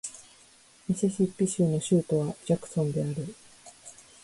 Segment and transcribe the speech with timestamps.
[0.89, 3.35] ミシシッピ州の州都はジャクソンである